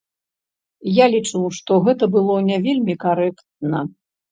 Я 0.91 1.05
лічу, 1.15 1.41
што 1.59 1.77
гэта 1.89 2.03
было 2.17 2.39
не 2.49 2.57
вельмі 2.65 2.99
карэктна. 3.07 3.87